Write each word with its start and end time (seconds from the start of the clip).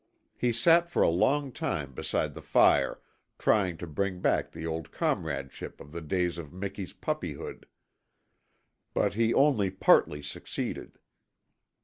He 0.35 0.51
sat 0.51 0.89
for 0.89 1.03
a 1.03 1.07
long 1.09 1.51
time 1.51 1.93
beside 1.93 2.33
the 2.33 2.41
fire 2.41 2.99
trying 3.37 3.77
to 3.77 3.85
bring 3.85 4.19
back 4.19 4.51
the 4.51 4.65
old 4.65 4.91
comradeship 4.91 5.79
of 5.79 5.91
the 5.91 6.01
days 6.01 6.39
of 6.39 6.51
Miki's 6.51 6.91
puppyhood. 6.93 7.67
But 8.95 9.13
he 9.13 9.31
only 9.31 9.69
partly 9.69 10.23
succeeded. 10.23 10.97